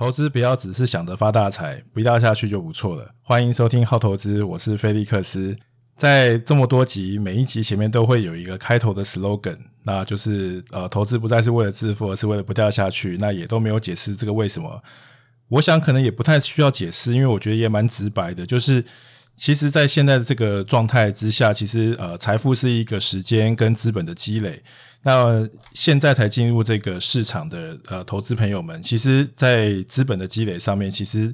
[0.00, 3.14] 投资不要只是想着发大财，不掉下去就不错了。
[3.20, 5.54] 欢迎收听好投资，我是菲利克斯。
[5.94, 13.18] 在这么多集，每一集前面都会有一个开头的 slogan，那就是呃，投资不再是为了致富，而是为了不掉下去。
[13.20, 14.82] 那也都没有解释这个为什么。
[15.48, 18.82] 我想可能也不太需要解释，因为我觉得也蛮直白的，就是。
[19.40, 24.62] 其实，在现在的这个状态之下，其实呃，财富是一个时间跟资本的积累。
[25.00, 31.32] 那现在才进入这个市场的呃投资朋友们，其实，在资本的积累上面，其实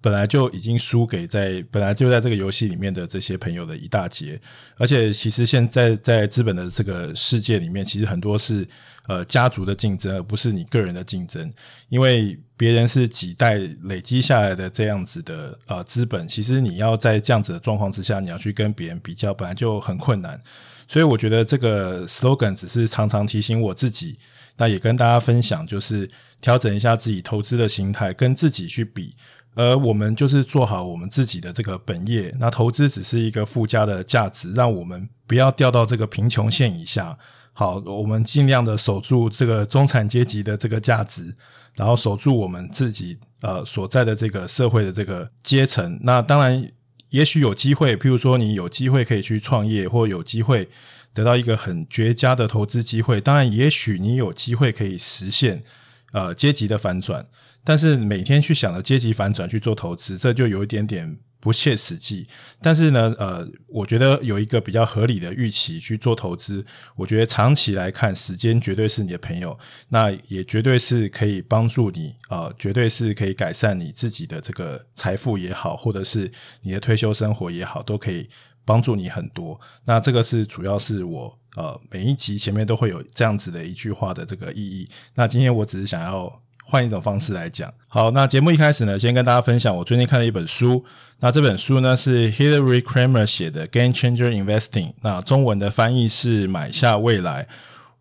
[0.00, 4.40] 本来就已经输给在本来就在这个游戏里面的这些朋友的一大截。
[4.76, 8.66] 而且，其实现在在资本的这个世界里面，其实很多是
[9.06, 11.50] 呃家族的竞争，而不是你个人的竞争，
[11.88, 12.38] 因为。
[12.60, 20.38] 别人是几代累积下来的这样子的呃资本，其实你要在这样子的状况之下，你要去跟别人比较，本来就很困难。
[20.86, 24.18] 所以我觉得这个 slogan 只是常常提醒我自己，
[24.58, 26.06] 那也跟大家分享，就是
[26.42, 29.14] 调整一下自己投资的心态，跟自己去比。
[29.54, 37.18] 而我们就是做好我们自己的这个本业，那投资只是一个附加的价值，让我们不要掉到这个贫穷线以下。
[37.52, 41.34] 好，我们尽量的守住这个中产阶级的这个价值，
[41.74, 45.98] 然后守住我们自己呃所在的这个社会的这个阶层。
[46.02, 46.70] 那当然，
[47.10, 50.68] 也许有机会，譬如说你有机会可以去创业，或有机会
[51.12, 53.20] 得到一个很绝佳的投资机会。
[53.20, 55.64] 当然，也许你有机会可以实现
[56.12, 57.26] 呃阶级的反转。
[57.62, 61.18] 但是每天去想着阶级反转去做投资，这就有一点点。
[61.42, 62.28] 不切实际，
[62.60, 66.66] 但是呢，呃，我觉得有一个比较合理的预期去做投资，
[66.96, 69.58] 我觉得长期来看，时间绝对是你的朋友，
[69.88, 76.30] 那也绝对是可以帮助你，呃，绝对是可以改善你自己的这个财富也好，或者是
[76.60, 78.28] 你的退休生活也好，都可以
[78.66, 79.58] 帮助你很多。
[79.86, 84.88] 那这个是主要是我呃每一集前面都会有这样子的一句话的这个意义。
[85.14, 86.40] 那今天我只是想要。
[86.62, 90.84] 换一种方式来讲，好，那节目一开始呢，先跟大家分享我最近看的一本书。
[91.18, 97.48] 那这本书呢是 Hillary Kramer 写的《Game Changer Investing》，那中文的翻译是“买下未来”。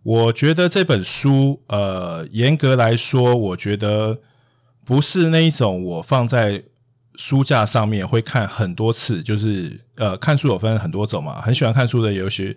[0.04, 4.20] 我觉得这本书，呃，严格来说，我觉得
[4.86, 6.62] 不是那一种我放在
[7.16, 12.56] 书架上面会看很多次，就是呃，看书有分很多种嘛，很喜欢看书的有些。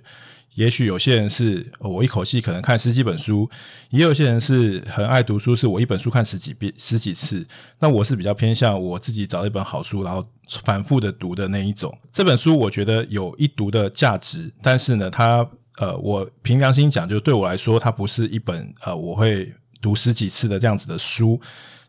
[0.55, 3.49] 也许有些人是我一口气可能看十几本书，
[3.89, 7.47] 也有些人是很爱读书，是我一本书看十几遍、十几次。
[7.79, 10.27] 那我是比较偏向我自己找一本好书，然后
[10.63, 11.97] 反复的读的那一种。
[12.13, 15.49] 这本书我觉得有一读的价值，但是呢，它
[15.79, 21.41] 呃，我凭良心讲，就对我来说，它不是一本呃我会读十几次的这样子的书。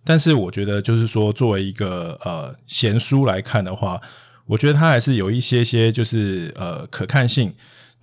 [0.05, 3.99] 但是我觉得，就是说作为一个呃闲书来看的话，
[4.45, 7.53] 我觉得它还是有一些些就是呃可看性。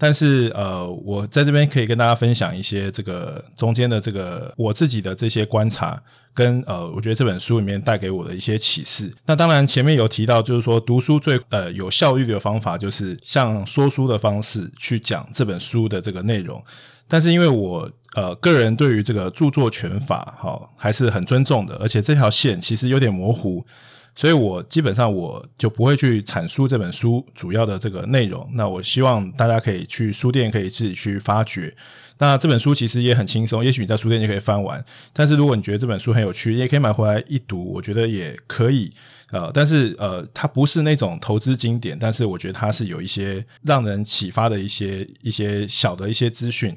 [0.02, 6.02] 但是呃，我在这边可以跟大家分享一些这个中间的这个我自己的这些观察，
[6.32, 9.12] 跟呃，我觉得这本书里面带给我的一些启示。
[9.26, 16.64] 那当然前面有提到，就是说读书最呃有效率的方法，就是像说书的方式去讲这本书的这个内容。
[17.06, 23.66] 但是因为我呃个人对于这个著作权法哈还是很尊重的，而且这条线其实有点模糊。
[24.14, 28.48] 所以我基本上我就不会去阐述这本书主要的这个内容。
[28.52, 31.74] 那我希望大家可以去书店，可以自己去发掘。
[32.18, 34.84] 那这本书其实也很轻松，也许你在书店就可以翻完。
[35.14, 38.92] 但是如果你觉得这本书很有趣，也可以买回来一读，我觉得也可以。
[39.30, 46.76] 呃，但是呃，它不是那种投资经典，但是我觉得它是有一些让人启发的一些一些小的一些资讯。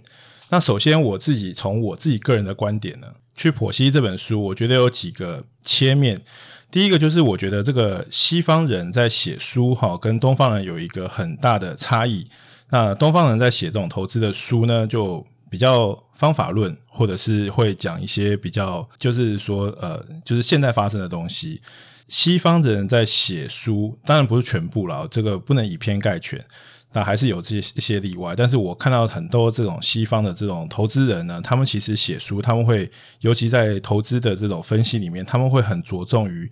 [0.50, 6.22] 那首先我自己从我自己个人的观点呢，去剖析这本书，我觉得有几个切面。
[6.74, 12.26] 第一个就是我觉得这个西方人在写书哈，跟东方人有一个很大的差异。
[12.72, 21.62] 那东方人在写这种投资的书呢，就比较方法论，或者是会讲一些比较，就是说呃，就是现在发生的东西。
[22.14, 26.40] 西方的人在写书，当然不是全部了，这个不能以偏概全。
[26.92, 32.88] 那还是有这些一些例外，但是我看到很多这种西方的这种投资人呢，他们其实写书，他们会
[33.22, 36.48] 尤其在投资的这种分析里面，他们会很着重于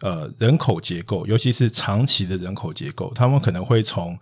[0.00, 4.18] 呃人口结构，尤其是长期的人口结构，他们可能会从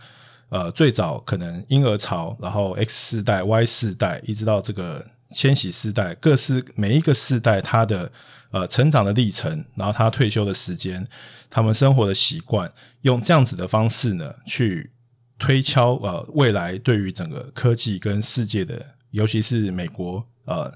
[0.49, 8.11] 呃最早可能婴儿潮，然后 X 世代、Y 世代，一直到这个千禧世代，各式每一个世代它的
[8.51, 11.07] 呃成长的历程，然后他退休的时间，
[11.49, 14.91] 他们生活的习惯，用这样子的方式呢去。
[15.43, 20.71] 推敲呃未来对于整个科技跟世界的，尤其是美国呃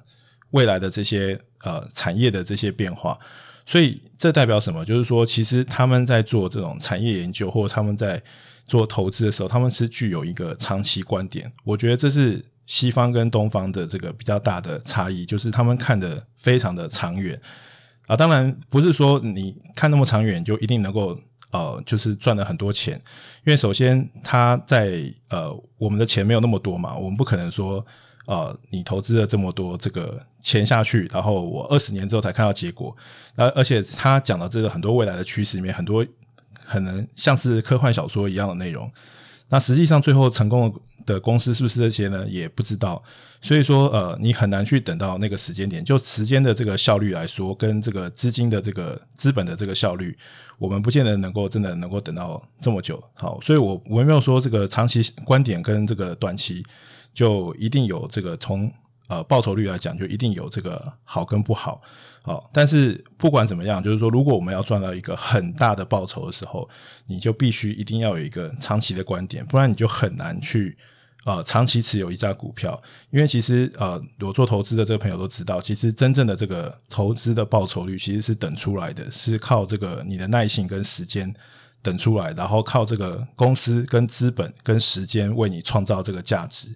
[0.53, 3.19] 未来的这些呃产业的这些变化，
[3.67, 4.83] 所以这代表什么？
[4.83, 8.23] 就是说，其实他们在做这种产业研究，或者他们在
[8.65, 11.53] 做投资的时候，他们是具有一个长期观点。
[11.63, 17.41] 我觉得这是西方跟东方的这个比较大的差异，就是他们看得非常的长远。
[18.07, 21.19] 啊，当然不是说你看那么长远就一定能够
[21.53, 23.01] 呃，就是赚了很多钱，
[23.45, 27.85] 因为首先他在呃，我们的钱没有那么多嘛，我们不可能说
[28.27, 32.95] 呃，你投资了这么多这个钱下去，然后我二十年之后才看到结果，
[33.37, 36.05] 而而且他讲的这个很多未来的趋势里面，很多
[36.67, 38.91] 可能像是科幻小说一样的内容，
[39.55, 40.75] 那实际上最后成功
[41.07, 41.21] 的。
[41.21, 42.27] 公司是不是这些呢？
[42.29, 43.01] 也不知道，
[43.41, 45.85] 所以说呃，你很难去等到那个时间点。
[45.85, 50.17] 就时间的这个效率来说，跟这个资金的这个资本的这个效率，
[50.59, 53.03] 我们不见得能够真的能够等到这么久。
[53.15, 56.65] 好，所以我我没有说这个长期观点跟这个短期
[57.13, 58.73] 就一定有这个从
[59.09, 61.81] 呃报酬率来讲就一定有这个好跟不好。
[62.23, 66.69] 好，但是不管怎么样，就是说，如果我们要赚到一个很大的报酬的时候，
[67.07, 70.77] 你就必须一定要有一个长期的观点，不然你就很难去。
[71.27, 72.79] 呃，长期持有一家股票，
[73.11, 81.35] 因为其实呃，我做投资的这个朋友都知道，其实真正的这个投资的报酬率其实是等出来的，是靠这个你的耐性跟时间
[81.81, 86.69] 等出来，然后靠这个公司跟资本跟时间为你创造这个价值。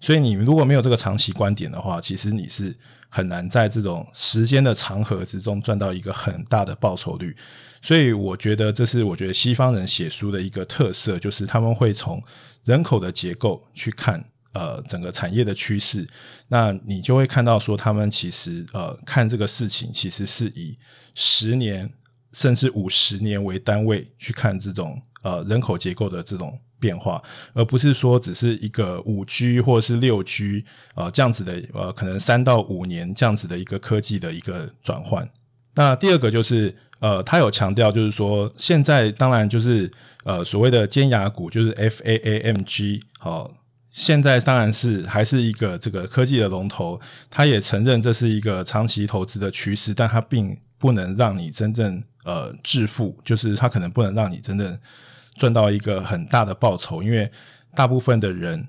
[0.00, 2.74] 所以你如果没有这个长期观点的话，其实你是
[3.08, 7.36] 很难在这种时间的长河之中赚到一个很大的报酬率。
[7.82, 12.22] 所以我觉得这是我觉得西方人写书的一个特色，就是他们会从
[12.64, 16.06] 人口的结构去看，呃，整个产业的趋势，
[16.48, 20.76] 那你就会看到说，他们其实呃看这个事情，其实是以
[21.14, 21.88] 十年
[22.32, 27.20] 甚至五十年为单位去看这种呃人口结构的这种变化，
[27.54, 30.64] 而不是说只是一个五 G 或者是六 G
[30.94, 35.28] 呃这样子的呃可能三到五年这样子的一个科技的一个转换。
[35.74, 36.74] 那第二个就是。
[36.98, 39.88] 呃，他有强调，就是说，现在当然就是
[40.24, 43.52] 呃，所谓的尖牙股，就是 FAAMG，好，
[43.90, 54.78] 现在当然是还是一个这个科技的龙头，他也承认这是一个长期投资的趋势，但他并不能让你真正呃致富，就是他可能不能让你真正
[55.36, 57.30] 赚到一个很大的报酬，因为
[57.74, 58.68] 大部分的人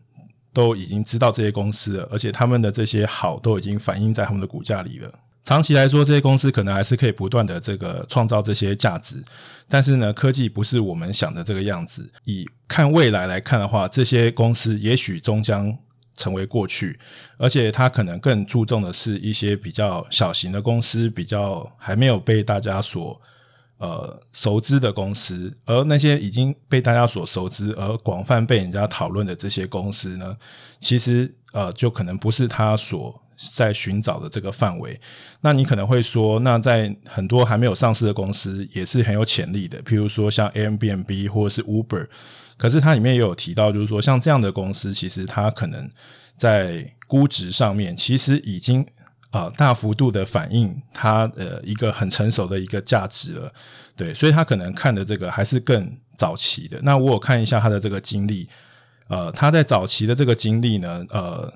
[0.54, 5.12] 都已经知道这些公司了，而且他们的这些好都已经反映在他们的股价里了。
[5.44, 9.24] 长期来说，这些公司可能还是可以不断的这个创造这些价值，
[9.70, 12.12] 但是呢，科技不是我们想的这个样子。
[12.26, 15.78] 以看未来来看的话，这些公司也许终将
[16.18, 17.00] 成为过去，
[17.38, 23.22] 而且它可能更注重的是一些比较小型的公司，比较还没有被大家所
[23.78, 30.38] 呃熟知的公司，而那些已经被大家所熟知而广泛被人家讨论的这些公司呢，
[30.80, 33.22] 其实呃就可能不是他所。
[33.54, 35.00] 在寻找的这个范围，
[35.42, 42.08] 那你可能会说，那在很多还没有上市的公司也是很有潜力的，譬如说像 Airbnb 或者是 Uber，
[42.58, 45.88] 可是它里面也有提到，就是说像这样的公司，其实它可能
[46.36, 48.84] 在估值上面其实已经
[49.30, 53.54] 啊、大幅度的反映它呃一个很成熟的一个价值了，
[53.96, 56.80] 对，所以他可能看的这个还是更早期的。
[56.84, 58.48] 那我有看一下他的这个经历，
[59.08, 61.54] 呃，他在早期的这个经历呢，呃。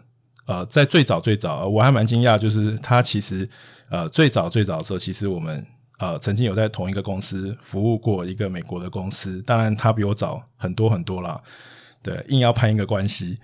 [0.47, 3.47] 呃，在最早最早，我还蛮惊讶，就是他其实
[3.89, 5.65] 呃最早最早的时候，其实我们
[6.00, 11.39] 呃曾经有在同一个公司服务过一个美国的公司，当然他比我早很多很多啦，
[12.01, 13.38] 对，硬要攀一个关系，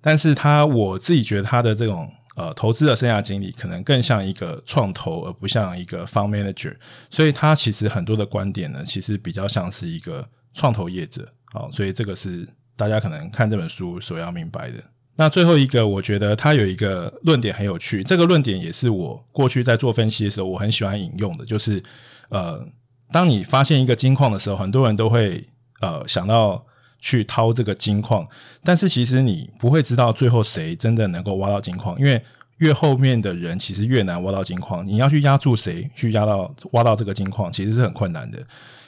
[0.00, 6.74] 但是他我自己觉得他的这种呃投资的生涯经历可能更像一个创投，而不像一个 fund manager，
[7.10, 14.76] 所以他其实很多的观点呢，其实比较像是一个创投业者，好，所以这个是大家可能看这本书所要明白的。
[15.14, 21.82] 那最后一个，我觉得他有一个论点很有趣，这个论点也是我过去在做分析的时候，我很喜欢引用的，就是
[22.30, 22.66] 呃，
[23.12, 25.46] 当你发现一个金矿的时候，很多人都会
[25.80, 26.64] 呃想到
[27.02, 28.26] 去掏这个金矿，
[28.64, 32.22] 但是其实你不会知道最后谁真的能够挖到金矿，因为
[32.58, 38.38] 越后面的人其实越难挖到金矿，你要去压住谁去压到挖到这个金矿，其实是很困难的。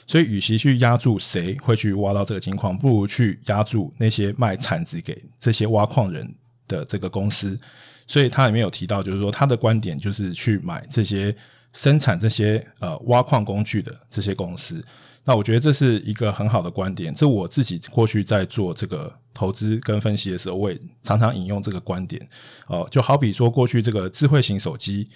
[0.07, 6.33] 所以，与其去压住谁会去挖到这个金矿，不如去压住那些卖铲子给这些挖矿人
[6.67, 7.59] 的这个公司。
[8.07, 11.35] 所以，他里面有提到，就是说他的观点就是去买这些
[11.73, 14.81] 生产这些呃挖矿工具的这些公司。
[15.25, 17.13] 那我觉得这是一个很好的观点。
[17.13, 22.25] 这我自己过去在做这个投资跟分析的时候，我也常常引用这个观点。
[22.67, 25.09] 哦，就好比说过去这个智慧型手机，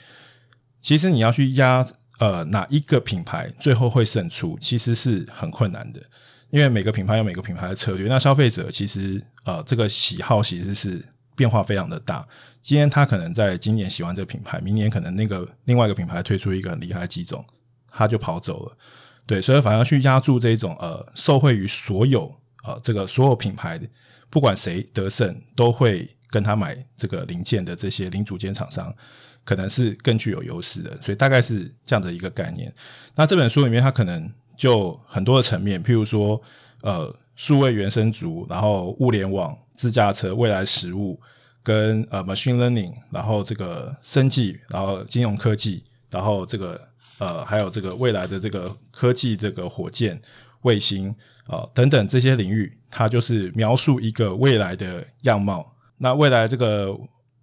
[0.82, 1.88] 其实你要去压。
[2.20, 6.02] 呃，哪一个品牌最后会胜出，其实是很困难的，
[6.50, 8.10] 因为每个品牌有每个品牌的策略。
[8.10, 11.02] 那消费者其实呃，这个喜好其实是
[11.34, 12.28] 变化非常的大。
[12.62, 17.46] 今天他可能在今年喜欢这个品牌，明年可能那个另外一个品牌推出一个很厉害的机种，
[17.90, 18.78] 他就跑走了。
[19.30, 23.80] 对，所以反而去压住这种呃，受惠于所有呃这个所有品牌，
[24.32, 28.92] 不管谁得胜，都会跟他买这个零件的这些零组件厂商。
[29.46, 30.96] 可能是更具有优势的。
[31.02, 32.72] 所以大概是这样的一个概念。
[33.16, 36.40] 那这本书里面，它可能就很多的层面，譬如说，
[36.82, 41.20] 呃，数位原生族，然后物联网、自驾车、未来食物，
[41.64, 46.80] 跟呃 machine learning，然后这个生技，然后金融科技，然后这个
[47.20, 50.20] 呃还有这个未来的这个科技，这个火箭、
[50.64, 51.14] 卫星
[51.48, 55.76] 啊、等等这些领域，它就是描述一个未来的样貌。
[55.98, 56.98] 那未来这个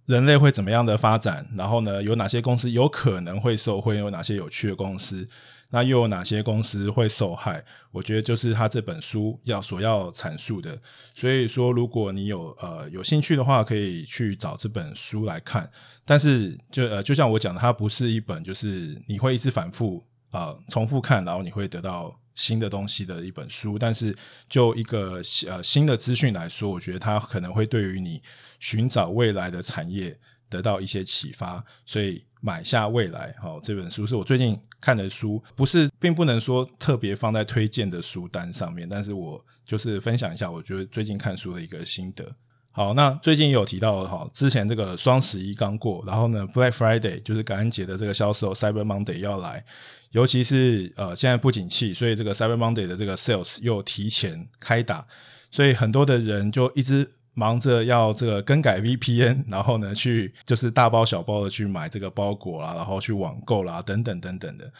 [0.05, 1.45] 人类会怎么样的发展？
[1.55, 3.97] 然后呢，有哪些公司有可能会受惠？
[3.97, 5.27] 有哪些有趣的公司？
[5.69, 7.63] 那又有哪些公司会受害？
[7.91, 10.79] 我觉得就是他这本书要所要阐述的。
[11.13, 15.69] 所以说，如果你有呃有兴趣的话，可以去找这本书来看。
[16.05, 23.77] 但是就呃就像我讲的，它不是一本就是你会一直反复啊、重复看，然后你会得到新的东西的一本书。
[23.77, 24.15] 但是
[24.47, 28.21] 就一个呃新的资讯来说，我觉得它可能会对于你
[28.59, 30.17] 寻找未来的产业
[30.49, 31.61] 得到一些启发。
[31.85, 34.57] 所以买下未来，好，这本书是我最近。
[34.79, 42.35] 看的书不是，并不能说特别放在推荐的书单上面，但是我就是分享一下，我觉得最近看书的一个心得。
[42.71, 49.65] 好，那最近有提到哈，之前这个双十一刚过，然后呢，Black Friday 就是感恩节的这个销售，Cyber Monday 要来，
[50.11, 55.07] 尤其是呃现在不景气，所以这个 Cyber Monday 的这个 Sales 又提前开打，
[55.49, 57.09] 所以很多的人就一直。
[57.37, 64.73] 忙着要这个更改 VPN， 然后呢，去就是大包小包的去买这个包裹啦，然后去网购啦，等等等等的。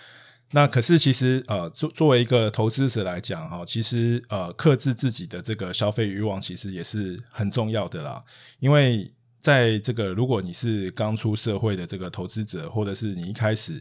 [0.49, 8.23] 那可是其实呃，作作为一个投资者来讲哈，其实呃，克制自己的这个消费欲望，其实也是很重要的啦。
[8.59, 13.79] 因为在这个如果你是刚出社会的这个投资者，或者是你一开始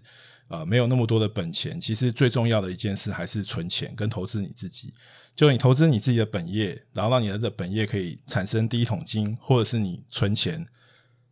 [0.48, 4.92] 呃没有那么多的本钱，其实最重要的一件事还是存钱跟投资你自己。
[5.36, 10.66] 就你投资你自己的本业，然后让你的这本业可以产生第一桶金，或者是你存钱，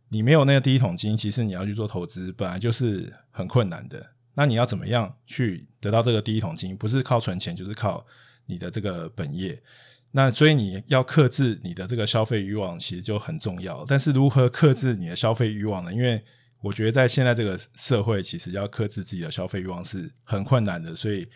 [0.09, 4.11] 你没有那个第一桶金，其实你要去做投资，本来就是很困难的。
[4.35, 6.77] 那你要怎么样去得到这个第一桶金？
[6.77, 8.05] 不是靠存钱，就是靠
[8.45, 9.59] 你的这个本业。
[10.11, 13.83] 那所以你要克制你的这个消费欲望，其实就很重要。
[13.87, 15.91] 但是如何克制你的消费欲望呢？
[15.91, 16.23] 因为
[16.61, 21.27] 我觉得在现在这个社会，其实要克制自己的消费欲望是很困难的，所以。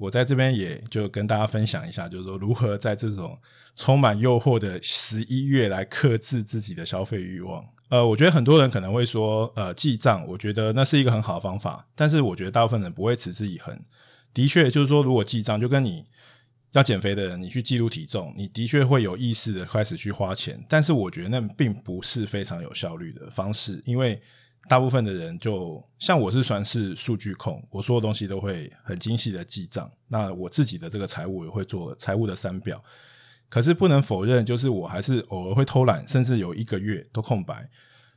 [0.00, 3.38] 我在这边也就跟大家分享一下，就是说如何在这种
[3.74, 7.62] 充满诱惑的十一月来克制自己的消费欲望。
[7.90, 13.78] 呃，我觉得很多人可能会说，呃，记账，我觉得那是一个很好的方法，但是我觉得大部分人不会持之以恒。
[14.32, 16.06] 的确，就是说如果记账，就跟你
[16.72, 24.18] 要减肥的人，你去记录体重，你的确会有意识的开始去花钱，但是我觉得那并不是非常有效率的方式，因为。
[24.68, 29.90] 大部分的人就像我是算是数据控，我所有东西都会很精细的记账。
[30.06, 32.80] 那我自己的这个财务也会做财务的三表。
[33.48, 37.68] 可是不能否认，就是我还是偶尔会偷懒，甚至有一个月都空白。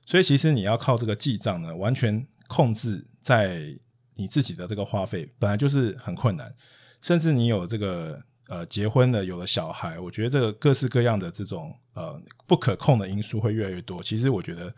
[0.06, 3.76] 所以其实你要靠这个记账呢，完全控制在
[4.14, 6.54] 你自己的这个花费，本来就是很困难。
[7.02, 14.04] 甚至你有这个呃结婚了，有了小孩，我觉得这个各式各样的这种呃不可控的因素会越来越多。
[14.04, 14.72] 其实我觉得。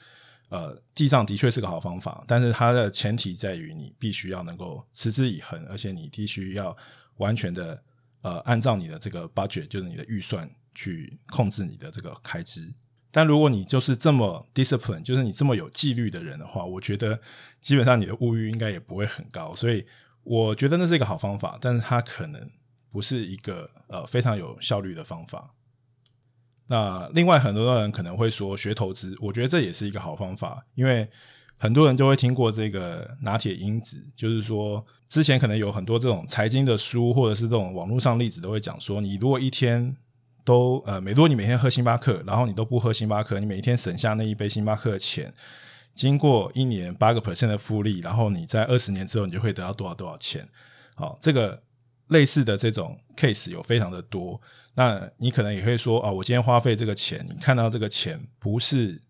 [0.50, 6.76] 呃，记账的确是个好方法，但是它的前提在于你必须要能够持之以恒，而且你必须要
[7.18, 7.82] 完全的
[8.22, 12.72] 呃按照你的这个 budget，就是你的预算去控制你的这个开支。
[13.12, 17.20] 但如果你就是这么 discipline，就是你这么有纪律的人的话，我觉得
[17.60, 19.56] 基本上你的物欲应该也不会很高。
[19.56, 19.86] 所以
[20.24, 22.50] 我觉得那是一个好方法，但是它可能
[22.92, 25.54] 不是一个呃非常有效率的方法。
[26.68, 31.08] 那另外很多人可能会说学投资，我觉得这也是一个好方法，因为
[31.58, 39.96] 很多人就会听过这个拿铁因子，就是说之前可能有很多这种财经的书或者是这种网络上例子都会讲说，你如果一天
[40.44, 45.34] 都呃，每如果你每天喝星巴克，然后你都不喝星巴克，你每天省下那一杯星巴克的钱，
[45.94, 50.48] 经过一年八个 percent 的复利，然后你在二十年之后你就会得到多少多少钱。
[50.94, 51.62] 好，这个
[52.08, 54.40] 类似的这种 case 有非常的多。
[54.76, 59.02] 那你可能也会说啊，我今天花费这个钱，你看到这个钱不是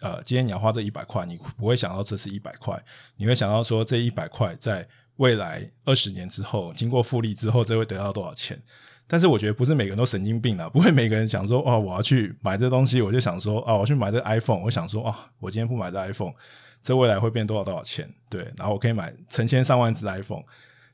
[0.00, 2.80] 呃，今天你要花这一百块，你不会想到这是一百块，
[3.16, 8.62] 你会想到说这一百块在未来二十年之后，经过复利之后，这会得到多少钱？
[9.08, 16.34] 但是我觉得不是每个人都神经病了，不会每个人想说哦，我要去买这东西，我就想说啊，我去买这 iPhone，我想说啊，我今天不买这 iPhone，
[16.82, 18.08] 这未来会变多少多少钱？
[18.28, 20.44] 对，然后我可以买成千上万只 iPhone。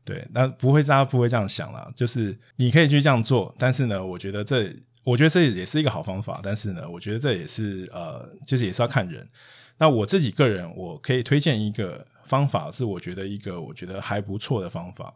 [0.04, 1.90] 对，那不会，大家不会这样想啦。
[1.96, 4.70] 就是你可以去这样做，但是呢，我觉得这，
[5.02, 6.40] 我觉得这也是一个好方法。
[6.42, 9.26] 但是呢，我觉得这也是呃，就是也是要看人。
[9.78, 15.14] 那我自己个人，我可以推荐一个方法，是我觉得一个我觉得还不错的方法。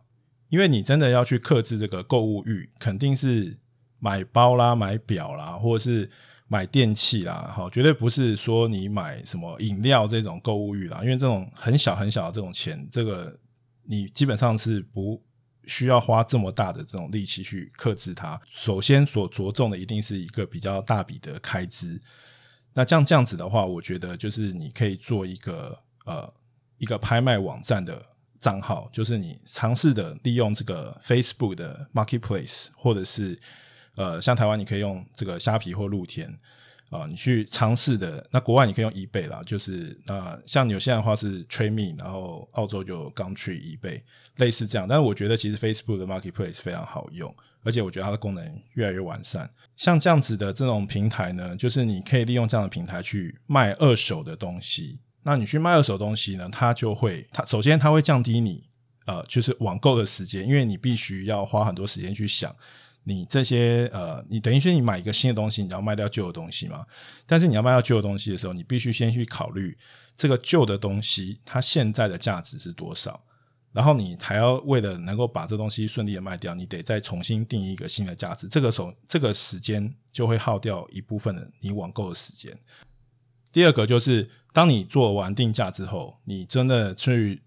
[0.48, 3.58] 因为你真的要去克制这个购物欲，肯定是
[3.98, 6.10] 买包啦、买表啦，或者是
[6.46, 13.38] 买电器啦，哈，绝对不是说你买什么饮料这种购物欲啦，因为这种很小很小的这种钱，这个
[13.88, 15.24] 你基本上是不
[15.64, 18.40] 需要花这么大的这种力气去克制它。
[18.46, 22.00] 首先所着重的一定是一个比较大笔的开支。
[22.74, 26.32] 那这样这样子的话，我觉得就是你可以做一个呃
[26.76, 28.04] 一个拍卖网站的
[28.38, 33.40] 账号，就是你尝试的利用这个 Facebook 的 Marketplace，或者是。
[33.94, 36.32] 呃，像台湾你可以用这个虾皮或露天
[36.90, 38.26] 啊、你去尝试的。
[38.30, 44.00] 那国外你可以用 eBay 啦，就是啊，像纽西兰的话是 Trade Me，然后澳洲就刚去 eBay
[44.36, 44.88] 类似这样。
[44.88, 49.50] 但是我觉得其实 Facebook 的 Marketplace 非常好用，而且我觉得它的功能越来越完善。
[49.76, 54.98] 像这样子的这种平台呢，就是你可以利用这样的平台去卖二手的东西。
[55.22, 58.64] 那你去卖二手东西呢，它就会它首先它会降低你
[59.04, 62.54] 呃，就是网购的时间，因为你必须要花很多时间去想。
[63.08, 66.84] 你这些呃，你等于说你买一个新的东西，你要卖掉旧的东西嘛？
[67.24, 69.74] 但是你要卖掉旧的东西的时候，你必须先去考虑
[70.14, 73.18] 这个旧的东西它现在的价值是多少，
[73.72, 78.46] 然后你还要为了能够把这东西顺利的卖掉，你得再重新定一个新的价值。
[78.46, 82.54] 这个时候，这个时间就会耗掉一部分的你网购的时间。
[83.50, 87.40] 第二个就是，当你做完定价之后，你真的去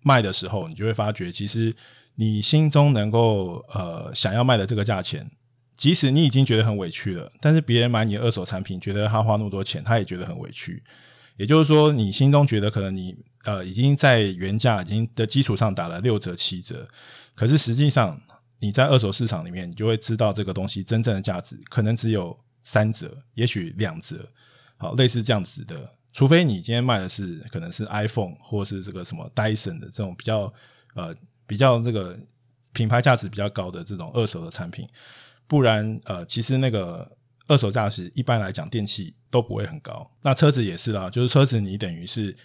[0.00, 1.76] 卖的时候，你就会发觉其实。
[2.16, 5.30] 你心中能够呃想要卖的这个价钱，
[5.76, 10.82] 即使你已经觉得很委屈了，但是别人买你二手产品，觉得他花那么多钱，他也觉得很委屈。
[11.36, 16.88] 也就是说，你心中觉得可能你呃已经在原价已经的基础上打了六折七折，
[17.34, 18.20] 可是实际上
[18.60, 24.28] 你在二手市场里面，你就会知道这个东西真正的价值可能只有三折，也许两折，
[24.76, 25.90] 好，类似这样子的。
[26.12, 30.52] 除非你今天卖的是可能是 iPhone 或是这个什么 Dyson 的这种比较
[30.94, 31.12] 呃。
[31.46, 32.18] 比较这个
[32.72, 34.88] 品牌价值比较高的这种二手的产品，
[35.46, 40.10] 不然呃，其实那个二手价值一般来讲电器都不会很高。
[40.22, 42.36] 那车子也是啦，就是车子你等于是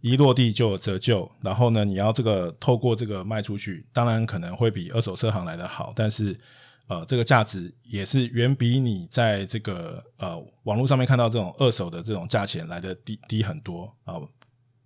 [0.00, 6.38] 一落地就折旧，然后呢，你要这个透过这个卖出去，当然可能会比二手车行来得好，但是
[6.86, 14.14] 呃，这个价值也是远比你在这个呃网络上面看到这种二手的这种价钱来的低低很多啊。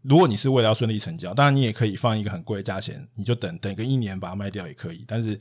[0.08, 5.04] 如果你是为了要顺利成交，当然你也可以放一个很贵的价钱，你就等等个一年把它卖掉也可以。
[5.06, 5.38] 但是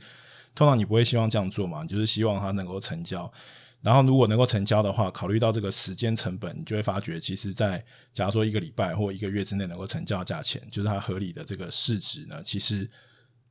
[0.54, 3.32] 通常你不会希望这样做嘛，你就是希望它能够成交。
[3.80, 12.90] 然后如果能够成交的话，考虑到这个时间成本，你就会发觉，其实，在假如说一个礼拜或一个月之内能够成交价钱，就是它合理的这个市值呢，其实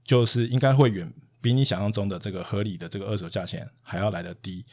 [0.03, 4.63] 就是应该会远比你想象中的这个合理的这个二手价钱还要来得低。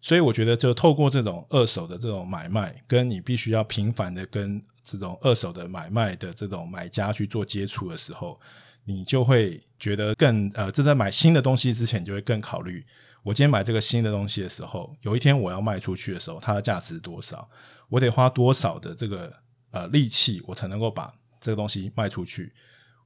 [0.00, 8.40] 所以我觉得，就透过这种二手的这种买卖，跟你必须要频繁的跟这种二手的买卖的这种买家去做接触的时候，
[8.84, 12.84] 你就会觉得更呃，正在买新的东西之前，就会更考虑，
[13.22, 17.48] 我今天买这个新的东西的时候，有一天我要卖出去的时候，它的价值多少？
[17.88, 19.32] 我得花多少的这个
[19.70, 22.52] 呃力气，我才能够把这个东西卖出去？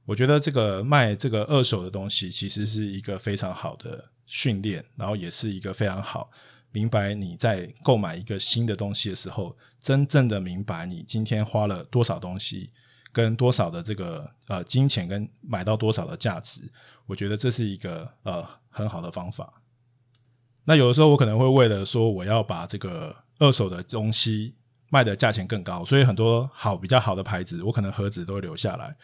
[0.05, 6.29] 我觉得这个卖这个二手的东西，其实是一个非常好的训练，然后也是一个非常好。
[6.73, 12.71] 明白你在购买一个新的东西的时候，真正的明白你今天花了多少东西，
[13.11, 16.61] 跟多少的这个呃金钱，跟买到多少的价值，
[17.05, 19.61] 我觉得这是一个呃很好的方法。
[20.65, 24.55] 那有的时候我可能会为了说我要把这个二手的东西
[24.89, 28.95] 卖的价钱更高，所以很多好比较好的牌子，我可能盒子都会留下来。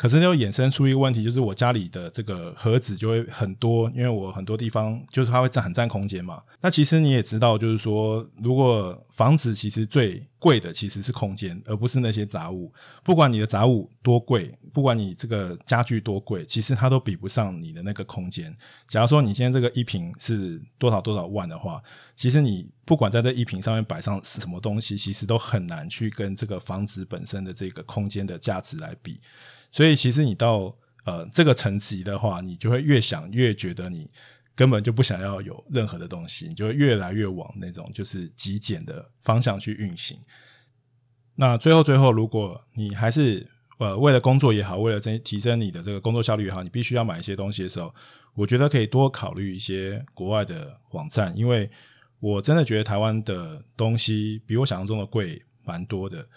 [0.00, 6.42] 可是又衍生出一个问题，就是我家里的这个盒子就会很多，因为我很多地方就是它会占很占空间嘛。
[6.62, 12.72] 那其实你也知道，就是说，如果房子其实最贵的其实是空间，而不是那些杂物。
[13.04, 18.56] 不管你的杂物多贵，不管你这个家具多贵，其实它都比不上你的那个空间。
[18.88, 21.78] 假如说你今天这个一平是多少多少万的话，
[22.16, 29.20] 其实你不管在这一平上面摆上是什么东西，其实都很难去跟这个房子本身的这个空间的价值来比。
[29.72, 34.10] 所以，其实你到呃这个层级的话，你就会越想越觉得你
[34.54, 40.18] 根本就不想要有任何的东西，你就会越来越往那种就是极简的方向去运行。
[41.36, 43.46] 那最后，最后，如果你还是
[43.78, 47.94] 呃为了工作也好，为了提升你的这个工作效率也好，你必须要买一些东西的时候，
[48.34, 51.70] 我觉得可以多考虑一些国外的网站，因为
[52.18, 56.28] 我真的觉得台湾的东西比我想象中的贵蛮多的，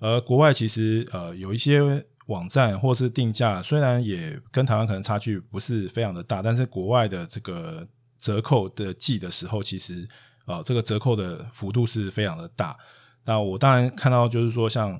[0.00, 2.04] 而国外其实呃有一些。
[2.30, 7.86] 网站或是定价，虽然也跟台湾可能差距不是非常的大，但是国外的这个
[8.18, 10.08] 折扣的季的时候，其实
[10.46, 12.76] 啊、呃，这个折扣的幅度是非常的大。
[13.24, 14.98] 那我当然看到，就是说像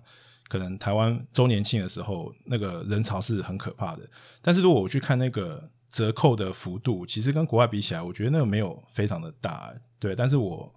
[0.48, 4.02] 可能台湾周年庆的时候，那个人潮是很可怕的。
[4.42, 9.72] 但是如果我去看那个折扣的幅度，其实跟国外比起来，我觉得那个没有非常的大。
[9.98, 10.72] 对，但是我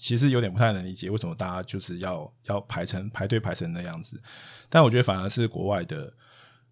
[0.00, 4.18] 其实有点不太能理解为什么大家就是要要排成排队排成那样子。
[4.70, 6.10] 但我觉得反而是国外的，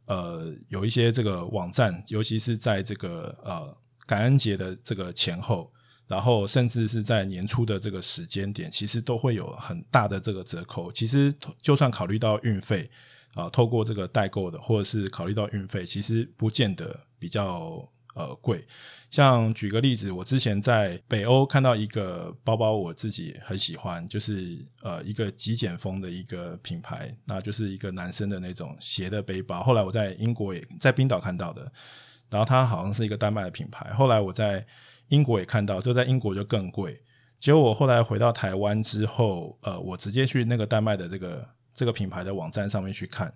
[0.06, 5.70] 呃，有一些这个网站，尤其是在这个呃感恩节的这个前后，
[6.06, 10.90] 然后甚至是在年初的这个时间点，其实都会有很大的这个折扣。
[10.90, 12.90] 其实就算考虑到运费
[13.34, 17.86] 啊、透过这个代购的，或者是考虑到运费，其实不见得比较。
[18.18, 18.66] 呃，贵。
[19.11, 29.62] 像举个例子，我之前在北欧看到一个包包，我自己很喜欢，就是呃一个极简风的一个品牌，那就是一个男生的那种斜的背包。
[29.62, 31.62] 后来我在英国也在冰岛看到的，
[32.28, 33.90] 然后它好像是一个丹麦的品牌。
[33.94, 34.66] 后来我在
[35.09, 37.00] 英国也看到，就在英国就更贵。
[37.38, 43.33] 结果我后来回到台湾之后，呃，我直接去那个丹麦的这个这个品牌的网站上面去看。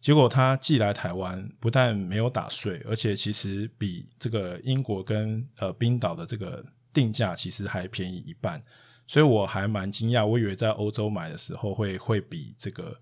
[0.00, 8.62] 结果他寄来台湾，不但没有打税，而且其实比这个英国跟呃冰岛的这个定价其实还便宜一半，
[9.06, 10.24] 所以我还蛮惊讶。
[10.24, 12.96] 我以为在欧洲买的时候会会比这个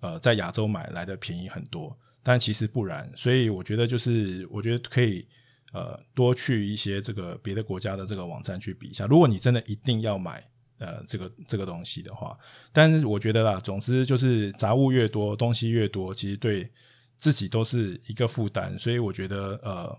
[0.00, 3.08] 呃在亚洲买来的便宜很多，但其实不然。
[3.14, 5.28] 所以我觉得就是我觉得可以
[5.72, 9.06] 呃多去一些这个别的国家的这个网站去比一下。
[9.06, 10.49] 如果你真的一定要买。
[10.80, 12.36] 呃，这个这个东西的话，
[12.72, 16.72] 但是我觉得啦，总之就是杂物越多，东西越多，其实对
[17.18, 18.76] 自己都是一个负担。
[18.78, 19.98] 所以我觉得，呃，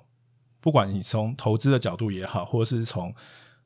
[0.59, 3.13] 不管你从投资的角度也好，或者是从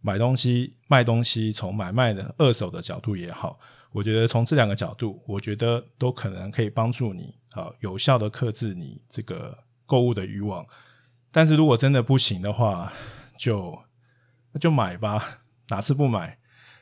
[0.01, 3.57] 买东西、卖东西、从买卖的二手的角度也好，
[3.93, 10.67] 我觉得从这两个角度，我觉得都可能可以帮助你啊，有效的克制你这个购物的欲望。
[11.31, 12.91] 但是如果真的不行的话，
[13.39, 13.83] 就
[14.51, 16.37] 那就买吧，哪次不买？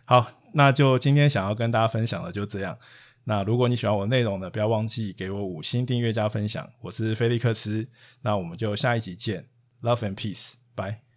[0.05, 2.77] 好，那就今天想要跟大家分享的就这样。
[3.23, 6.69] 那如果你喜欢我的内容呢，不要忘记给我五星订阅加分享。
[6.81, 7.87] 我是菲利克斯，
[8.21, 9.47] 那我们就下一集见
[9.81, 11.12] ，Love and Peace，拜。